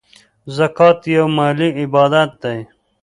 [0.55, 2.59] زکات یو مالی عبادت دی.